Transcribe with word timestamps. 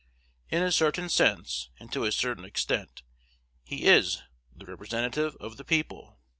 In 0.49 0.63
a 0.63 0.71
certain 0.71 1.09
sense, 1.09 1.69
and 1.79 1.93
to 1.93 2.05
a 2.05 2.11
certain 2.11 2.43
extent, 2.43 3.03
he 3.63 3.83
is 3.85 4.23
the 4.51 4.65
representative 4.65 5.35
of 5.35 5.57
the 5.57 5.63
people. 5.63 6.17